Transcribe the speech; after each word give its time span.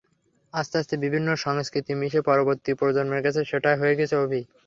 আস্তে 0.53 0.75
আস্তে 0.77 0.95
বিভিন্ন 1.03 1.29
সংস্কৃতি 1.45 1.93
মিশে 1.95 2.21
পরবর্তী 2.29 2.71
প্রজন্মের 2.79 3.21
কাছে 3.25 3.41
সেটাই 3.49 3.79
হয়ে 3.81 3.97
গেছে 3.99 4.15
অভিন্ন। 4.17 4.47